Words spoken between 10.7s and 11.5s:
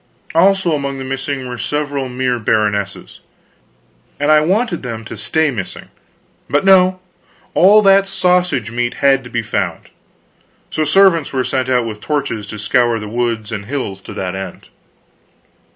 so servants were